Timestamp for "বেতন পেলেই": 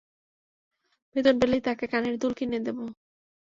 1.15-1.61